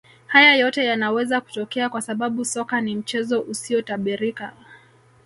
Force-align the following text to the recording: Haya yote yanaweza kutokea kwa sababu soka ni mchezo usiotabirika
Haya 0.27 0.55
yote 0.55 0.85
yanaweza 0.85 1.41
kutokea 1.41 1.89
kwa 1.89 2.01
sababu 2.01 2.45
soka 2.45 2.81
ni 2.81 2.95
mchezo 2.95 3.41
usiotabirika 3.41 4.53